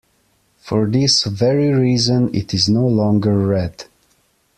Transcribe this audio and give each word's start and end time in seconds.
For 0.57 0.87
this 0.89 1.25
very 1.25 1.71
reason 1.71 2.33
it 2.33 2.55
is 2.55 2.67
no 2.67 2.87
longer 2.87 3.37
read. 3.37 3.85